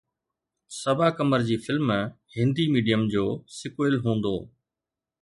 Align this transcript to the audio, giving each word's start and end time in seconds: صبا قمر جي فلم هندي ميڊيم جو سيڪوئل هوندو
صبا 0.81 1.07
قمر 1.17 1.41
جي 1.49 1.57
فلم 1.65 1.87
هندي 2.35 2.65
ميڊيم 2.75 3.01
جو 3.13 3.25
سيڪوئل 3.59 3.93
هوندو 4.05 4.35